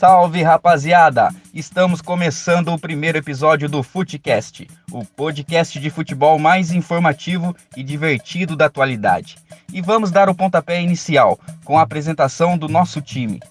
salve, 0.00 0.42
rapaziada! 0.42 1.28
Estamos 1.52 2.00
começando 2.00 2.68
o 2.68 2.78
primeiro 2.78 3.18
episódio 3.18 3.68
do 3.68 3.82
Futecast, 3.82 4.66
o 4.90 5.04
podcast 5.04 5.78
de 5.78 5.90
futebol 5.90 6.38
mais 6.38 6.72
informativo 6.72 7.54
e 7.76 7.82
divertido 7.82 8.56
da 8.56 8.64
atualidade. 8.64 9.36
E 9.70 9.82
vamos 9.82 10.10
dar 10.10 10.30
o 10.30 10.34
pontapé 10.34 10.80
inicial 10.80 11.38
com 11.66 11.78
a 11.78 11.82
apresentação 11.82 12.56
do 12.56 12.66
nosso 12.66 13.02
time. 13.02 13.42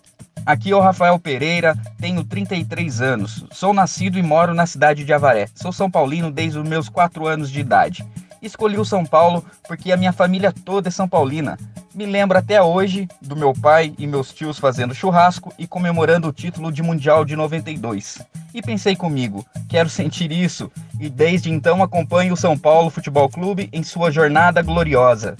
Aqui 0.43 0.71
é 0.71 0.75
o 0.75 0.79
Rafael 0.79 1.19
Pereira, 1.19 1.77
tenho 1.99 2.23
33 2.23 2.99
anos, 2.99 3.45
sou 3.51 3.71
nascido 3.71 4.17
e 4.17 4.23
moro 4.23 4.55
na 4.55 4.65
cidade 4.65 5.03
de 5.03 5.13
Avaré. 5.13 5.45
Sou 5.53 5.71
São 5.71 5.91
Paulino 5.91 6.31
desde 6.31 6.57
os 6.57 6.67
meus 6.67 6.89
4 6.89 7.27
anos 7.27 7.51
de 7.51 7.59
idade. 7.59 8.03
Escolhi 8.41 8.79
o 8.79 8.85
São 8.85 9.05
Paulo 9.05 9.45
porque 9.67 9.91
a 9.91 9.97
minha 9.97 10.11
família 10.11 10.51
toda 10.51 10.87
é 10.87 10.91
São 10.91 11.07
Paulina. 11.07 11.59
Me 11.99 12.05
lembro 12.05 12.37
até 12.37 12.61
hoje 12.61 13.09
do 13.21 13.35
meu 13.35 13.53
pai 13.53 13.93
e 13.97 14.07
meus 14.07 14.31
tios 14.31 14.57
fazendo 14.57 14.95
churrasco 14.95 15.53
e 15.59 15.67
comemorando 15.67 16.29
o 16.29 16.31
título 16.31 16.71
de 16.71 16.81
Mundial 16.81 17.25
de 17.25 17.35
92. 17.35 18.19
E 18.53 18.61
pensei 18.61 18.95
comigo, 18.95 19.45
quero 19.67 19.89
sentir 19.89 20.31
isso, 20.31 20.71
e 20.97 21.09
desde 21.09 21.51
então 21.51 21.83
acompanho 21.83 22.35
o 22.35 22.37
São 22.37 22.57
Paulo 22.57 22.89
Futebol 22.89 23.27
Clube 23.27 23.67
em 23.73 23.83
sua 23.83 24.11
jornada 24.11 24.61
gloriosa. 24.61 25.35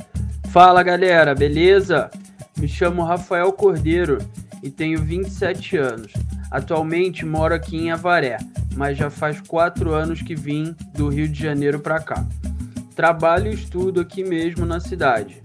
Fala 0.50 0.84
galera, 0.84 1.34
beleza? 1.34 2.12
Me 2.58 2.68
chamo 2.68 3.06
Rafael 3.06 3.54
Cordeiro 3.54 4.18
e 4.62 4.70
tenho 4.70 5.02
27 5.02 5.78
anos. 5.78 6.12
Atualmente 6.52 7.26
moro 7.26 7.56
aqui 7.56 7.78
em 7.78 7.90
Avaré, 7.90 8.38
mas 8.76 8.98
já 8.98 9.10
faz 9.10 9.40
4 9.40 9.94
anos 9.94 10.22
que 10.22 10.36
vim 10.36 10.76
do 10.94 11.08
Rio 11.08 11.30
de 11.30 11.42
Janeiro 11.42 11.80
para 11.80 12.02
cá. 12.02 12.28
Trabalho 12.98 13.50
e 13.50 13.56
estudo 13.56 14.02
aqui 14.02 14.26
mesmo 14.26 14.66
na 14.66 14.82
cidade. 14.82 15.42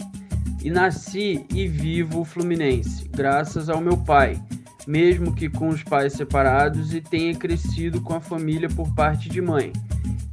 E 0.64 0.70
nasci 0.70 1.44
e 1.52 1.68
vivo 1.68 2.22
o 2.22 2.24
Fluminense, 2.24 3.06
graças 3.10 3.68
ao 3.68 3.82
meu 3.82 3.98
pai, 3.98 4.42
mesmo 4.86 5.34
que 5.34 5.46
com 5.46 5.68
os 5.68 5.82
pais 5.82 6.14
separados 6.14 6.94
e 6.94 7.02
tenha 7.02 7.34
crescido 7.34 8.00
com 8.00 8.14
a 8.14 8.20
família 8.20 8.66
por 8.70 8.90
parte 8.94 9.28
de 9.28 9.42
mãe, 9.42 9.70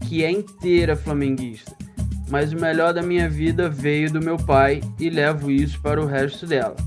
que 0.07 0.23
é 0.23 0.31
inteira 0.31 0.95
flamenguista. 0.95 1.75
Mas 2.29 2.53
o 2.53 2.55
melhor 2.55 2.93
da 2.93 3.01
minha 3.01 3.29
vida 3.29 3.69
veio 3.69 4.09
do 4.09 4.23
meu 4.23 4.37
pai 4.37 4.79
e 4.97 5.09
levo 5.09 5.51
isso 5.51 5.81
para 5.81 6.01
o 6.01 6.07
resto 6.07 6.47
dela. 6.47 6.77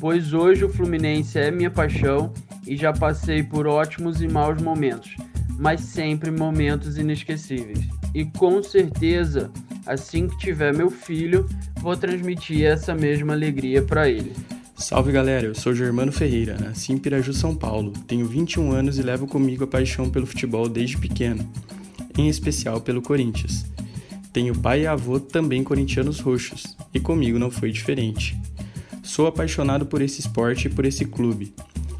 Pois 0.00 0.32
hoje 0.32 0.64
o 0.64 0.70
Fluminense 0.70 1.38
é 1.38 1.50
minha 1.50 1.70
paixão 1.70 2.32
e 2.66 2.74
já 2.74 2.90
passei 2.90 3.42
por 3.42 3.66
ótimos 3.66 4.22
e 4.22 4.28
maus 4.28 4.62
momentos, 4.62 5.14
mas 5.58 5.82
sempre 5.82 6.30
momentos 6.30 6.96
inesquecíveis. 6.96 7.86
E 8.14 8.24
com 8.24 8.62
certeza 8.62 9.52
assim 9.88 10.28
que 10.28 10.38
tiver 10.38 10.74
meu 10.74 10.90
filho, 10.90 11.46
vou 11.80 11.96
transmitir 11.96 12.64
essa 12.64 12.94
mesma 12.94 13.32
alegria 13.32 13.82
para 13.82 14.08
ele. 14.08 14.32
Salve 14.76 15.10
galera, 15.10 15.46
eu 15.46 15.54
sou 15.54 15.74
Germano 15.74 16.12
Ferreira, 16.12 16.56
nasci 16.56 16.92
em 16.92 16.98
Piraju, 16.98 17.32
São 17.32 17.54
Paulo. 17.54 17.92
Tenho 18.06 18.26
21 18.26 18.70
anos 18.70 18.98
e 18.98 19.02
levo 19.02 19.26
comigo 19.26 19.64
a 19.64 19.66
paixão 19.66 20.08
pelo 20.08 20.26
futebol 20.26 20.68
desde 20.68 20.96
pequeno, 20.96 21.50
em 22.16 22.28
especial 22.28 22.80
pelo 22.80 23.02
Corinthians. 23.02 23.66
Tenho 24.32 24.56
pai 24.56 24.82
e 24.82 24.86
avô 24.86 25.18
também 25.18 25.64
corintianos 25.64 26.20
roxos, 26.20 26.76
e 26.94 27.00
comigo 27.00 27.38
não 27.38 27.50
foi 27.50 27.72
diferente. 27.72 28.38
Sou 29.02 29.26
apaixonado 29.26 29.86
por 29.86 30.00
esse 30.00 30.20
esporte 30.20 30.68
e 30.68 30.70
por 30.70 30.84
esse 30.84 31.04
clube. 31.04 31.52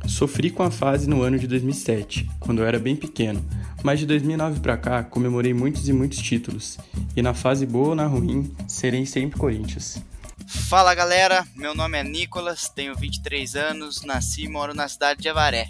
Sofri 0.09 0.51
com 0.51 0.62
a 0.62 0.70
fase 0.70 1.09
no 1.09 1.23
ano 1.23 1.39
de 1.39 1.47
2007, 1.47 2.28
quando 2.41 2.62
eu 2.62 2.67
era 2.67 2.78
bem 2.78 2.97
pequeno, 2.97 3.45
mas 3.84 4.01
de 4.01 4.06
2009 4.06 4.59
para 4.61 4.77
cá 4.77 5.05
comemorei 5.05 5.53
muitos 5.53 5.87
e 5.87 5.92
muitos 5.92 6.19
títulos, 6.19 6.78
e 7.14 7.20
na 7.20 7.34
fase 7.34 7.67
boa 7.67 7.91
ou 7.91 7.95
na 7.95 8.06
ruim, 8.06 8.51
serei 8.67 9.05
sempre 9.05 9.39
Corinthians. 9.39 10.03
Fala 10.47 10.95
galera, 10.95 11.47
meu 11.55 11.75
nome 11.75 11.98
é 11.98 12.03
Nicolas, 12.03 12.70
tenho 12.70 12.97
23 12.97 13.55
anos, 13.55 14.03
nasci 14.03 14.45
e 14.45 14.48
moro 14.48 14.75
na 14.75 14.89
cidade 14.89 15.20
de 15.20 15.29
Avaré. 15.29 15.69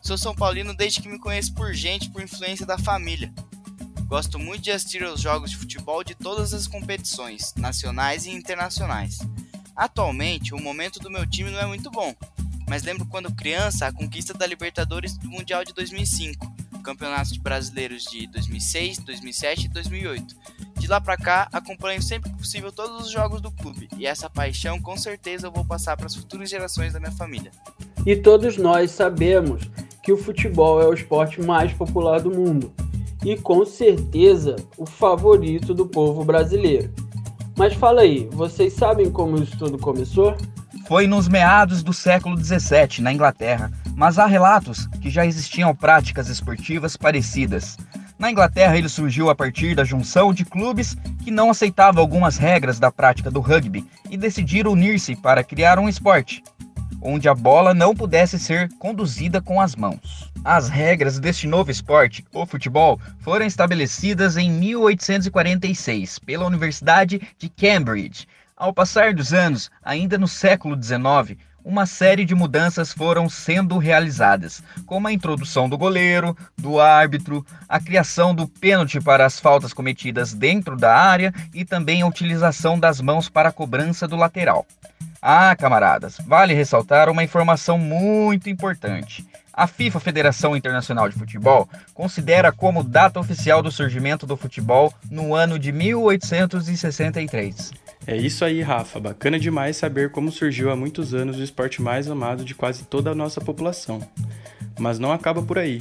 Sou 0.00 0.16
São 0.16 0.34
Paulino 0.34 0.72
desde 0.72 1.02
que 1.02 1.08
me 1.08 1.18
conheço 1.18 1.52
por 1.52 1.74
gente 1.74 2.10
por 2.10 2.22
influência 2.22 2.64
da 2.64 2.78
família. 2.78 3.32
Gosto 4.06 4.38
muito 4.38 4.62
de 4.62 4.70
assistir 4.70 5.02
aos 5.02 5.20
jogos 5.20 5.50
de 5.50 5.56
futebol 5.56 6.04
de 6.04 6.14
todas 6.14 6.54
as 6.54 6.68
competições, 6.68 7.52
nacionais 7.56 8.24
e 8.24 8.30
internacionais. 8.30 9.18
Atualmente, 9.74 10.54
o 10.54 10.60
momento 10.60 11.00
do 11.00 11.10
meu 11.10 11.26
time 11.26 11.50
não 11.50 11.58
é 11.58 11.66
muito 11.66 11.90
bom, 11.90 12.14
mas 12.70 12.84
lembro 12.84 13.04
quando 13.04 13.34
criança 13.34 13.88
a 13.88 13.92
conquista 13.92 14.32
da 14.32 14.46
Libertadores 14.46 15.18
do 15.18 15.28
Mundial 15.28 15.64
de 15.64 15.74
2005 15.74 16.54
campeonatos 16.84 17.36
brasileiros 17.36 18.04
de 18.04 18.28
2006, 18.28 18.98
2007 18.98 19.66
e 19.66 19.68
2008. 19.68 20.36
De 20.78 20.86
lá 20.86 21.00
para 21.00 21.16
cá, 21.16 21.48
acompanho 21.52 22.00
sempre 22.00 22.30
que 22.30 22.38
possível 22.38 22.70
todos 22.70 23.06
os 23.06 23.10
jogos 23.10 23.40
do 23.40 23.50
clube 23.50 23.88
e 23.98 24.06
essa 24.06 24.30
paixão 24.30 24.80
com 24.80 24.96
certeza 24.96 25.48
eu 25.48 25.50
vou 25.50 25.64
passar 25.64 25.96
para 25.96 26.06
as 26.06 26.14
futuras 26.14 26.48
gerações 26.48 26.92
da 26.92 27.00
minha 27.00 27.10
família. 27.10 27.50
E 28.06 28.14
todos 28.14 28.56
nós 28.56 28.92
sabemos 28.92 29.68
que 30.00 30.12
o 30.12 30.16
futebol 30.16 30.80
é 30.80 30.86
o 30.86 30.94
esporte 30.94 31.42
mais 31.42 31.72
popular 31.72 32.20
do 32.20 32.30
mundo 32.30 32.72
e 33.24 33.36
com 33.36 33.66
certeza 33.66 34.54
o 34.78 34.86
favorito 34.86 35.74
do 35.74 35.86
povo 35.86 36.24
brasileiro. 36.24 36.94
Mas 37.56 37.74
fala 37.74 38.02
aí, 38.02 38.28
vocês 38.30 38.74
sabem 38.74 39.10
como 39.10 39.42
isso 39.42 39.58
tudo 39.58 39.76
começou? 39.76 40.36
Foi 40.90 41.06
nos 41.06 41.28
meados 41.28 41.84
do 41.84 41.92
século 41.92 42.34
17, 42.34 43.00
na 43.00 43.12
Inglaterra, 43.12 43.70
mas 43.94 44.18
há 44.18 44.26
relatos 44.26 44.88
que 45.00 45.08
já 45.08 45.24
existiam 45.24 45.72
práticas 45.72 46.28
esportivas 46.28 46.96
parecidas. 46.96 47.78
Na 48.18 48.28
Inglaterra, 48.28 48.76
ele 48.76 48.88
surgiu 48.88 49.30
a 49.30 49.34
partir 49.36 49.76
da 49.76 49.84
junção 49.84 50.34
de 50.34 50.44
clubes 50.44 50.96
que 51.22 51.30
não 51.30 51.48
aceitavam 51.48 52.02
algumas 52.02 52.38
regras 52.38 52.80
da 52.80 52.90
prática 52.90 53.30
do 53.30 53.38
rugby 53.38 53.86
e 54.10 54.16
decidiram 54.16 54.72
unir-se 54.72 55.14
para 55.14 55.44
criar 55.44 55.78
um 55.78 55.88
esporte, 55.88 56.42
onde 57.00 57.28
a 57.28 57.34
bola 57.36 57.72
não 57.72 57.94
pudesse 57.94 58.36
ser 58.36 58.68
conduzida 58.80 59.40
com 59.40 59.60
as 59.60 59.76
mãos. 59.76 60.28
As 60.44 60.68
regras 60.68 61.20
deste 61.20 61.46
novo 61.46 61.70
esporte, 61.70 62.24
o 62.34 62.44
futebol, 62.44 62.98
foram 63.20 63.46
estabelecidas 63.46 64.36
em 64.36 64.50
1846 64.50 66.18
pela 66.18 66.46
Universidade 66.46 67.20
de 67.38 67.48
Cambridge. 67.48 68.26
Ao 68.60 68.72
passar 68.74 69.14
dos 69.14 69.32
anos, 69.32 69.70
ainda 69.82 70.18
no 70.18 70.28
século 70.28 70.76
XIX, 70.76 71.40
uma 71.64 71.86
série 71.86 72.26
de 72.26 72.34
mudanças 72.34 72.92
foram 72.92 73.26
sendo 73.26 73.78
realizadas, 73.78 74.62
como 74.84 75.08
a 75.08 75.12
introdução 75.14 75.66
do 75.66 75.78
goleiro, 75.78 76.36
do 76.58 76.78
árbitro, 76.78 77.42
a 77.66 77.80
criação 77.80 78.34
do 78.34 78.46
pênalti 78.46 79.00
para 79.00 79.24
as 79.24 79.40
faltas 79.40 79.72
cometidas 79.72 80.34
dentro 80.34 80.76
da 80.76 80.94
área 80.94 81.32
e 81.54 81.64
também 81.64 82.02
a 82.02 82.06
utilização 82.06 82.78
das 82.78 83.00
mãos 83.00 83.30
para 83.30 83.48
a 83.48 83.52
cobrança 83.52 84.06
do 84.06 84.14
lateral. 84.14 84.66
Ah, 85.22 85.56
camaradas, 85.56 86.18
vale 86.26 86.52
ressaltar 86.52 87.08
uma 87.08 87.24
informação 87.24 87.78
muito 87.78 88.50
importante. 88.50 89.26
A 89.54 89.66
FIFA, 89.66 90.00
Federação 90.00 90.54
Internacional 90.54 91.08
de 91.08 91.18
Futebol, 91.18 91.66
considera 91.94 92.52
como 92.52 92.84
data 92.84 93.18
oficial 93.18 93.62
do 93.62 93.72
surgimento 93.72 94.26
do 94.26 94.36
futebol 94.36 94.92
no 95.10 95.34
ano 95.34 95.58
de 95.58 95.72
1863. 95.72 97.72
É 98.10 98.16
isso 98.16 98.44
aí, 98.44 98.60
Rafa. 98.60 98.98
Bacana 98.98 99.38
demais 99.38 99.76
saber 99.76 100.10
como 100.10 100.32
surgiu 100.32 100.68
há 100.68 100.74
muitos 100.74 101.14
anos 101.14 101.38
o 101.38 101.44
esporte 101.44 101.80
mais 101.80 102.10
amado 102.10 102.44
de 102.44 102.56
quase 102.56 102.82
toda 102.82 103.12
a 103.12 103.14
nossa 103.14 103.40
população. 103.40 104.00
Mas 104.80 104.98
não 104.98 105.12
acaba 105.12 105.40
por 105.40 105.56
aí. 105.60 105.80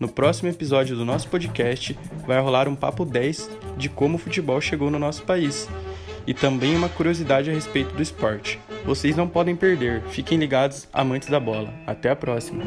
No 0.00 0.08
próximo 0.08 0.48
episódio 0.48 0.96
do 0.96 1.04
nosso 1.04 1.28
podcast 1.28 1.94
vai 2.26 2.40
rolar 2.40 2.66
um 2.66 2.74
papo 2.74 3.04
10 3.04 3.50
de 3.76 3.90
como 3.90 4.14
o 4.14 4.18
futebol 4.18 4.58
chegou 4.58 4.90
no 4.90 4.98
nosso 4.98 5.24
país 5.24 5.68
e 6.26 6.32
também 6.32 6.74
uma 6.74 6.88
curiosidade 6.88 7.50
a 7.50 7.52
respeito 7.52 7.94
do 7.94 8.02
esporte. 8.02 8.58
Vocês 8.86 9.14
não 9.14 9.28
podem 9.28 9.54
perder. 9.54 10.00
Fiquem 10.08 10.38
ligados, 10.38 10.88
amantes 10.94 11.28
da 11.28 11.38
bola. 11.38 11.74
Até 11.86 12.08
a 12.08 12.16
próxima. 12.16 12.64